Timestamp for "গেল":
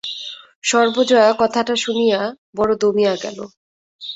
3.23-3.37